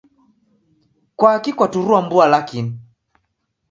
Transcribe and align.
Kwakii 1.17 1.55
kwaturua 1.57 2.01
mbua 2.05 2.27
lakini? 2.27 2.71